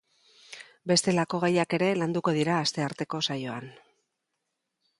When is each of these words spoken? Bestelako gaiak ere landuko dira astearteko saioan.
Bestelako 0.91 1.41
gaiak 1.43 1.75
ere 1.79 1.89
landuko 2.01 2.33
dira 2.37 2.55
astearteko 2.63 3.21
saioan. 3.27 3.69